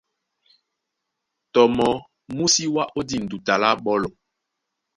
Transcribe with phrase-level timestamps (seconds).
[1.53, 1.97] Tɔ mɔɔ́
[2.35, 4.09] mú sí wá ó dîn duta lá ɓɔ́lɔ.